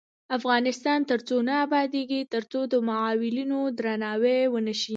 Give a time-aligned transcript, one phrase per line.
[0.37, 4.89] افغانستان تر هغو نه ابادیږي، ترڅو د معلولینو درناوی ونشي.